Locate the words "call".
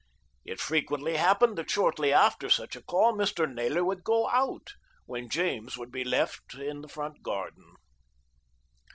2.81-3.13